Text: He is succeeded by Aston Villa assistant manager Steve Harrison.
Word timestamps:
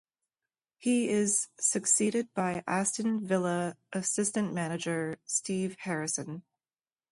He 0.79 1.09
is 1.09 1.49
succeeded 1.59 2.33
by 2.33 2.63
Aston 2.65 3.23
Villa 3.23 3.77
assistant 3.93 4.51
manager 4.51 5.19
Steve 5.25 5.75
Harrison. 5.81 6.41